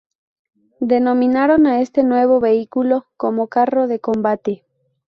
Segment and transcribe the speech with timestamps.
[0.79, 4.65] Denominaron a este nuevo vehículo como carro de combate.